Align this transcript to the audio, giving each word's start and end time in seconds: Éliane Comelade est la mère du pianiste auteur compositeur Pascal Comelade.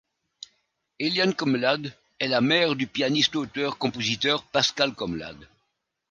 Éliane 0.97 1.35
Comelade 1.35 1.93
est 2.17 2.27
la 2.27 2.41
mère 2.41 2.73
du 2.75 2.87
pianiste 2.87 3.35
auteur 3.35 3.77
compositeur 3.77 4.41
Pascal 4.45 4.95
Comelade. 4.95 5.47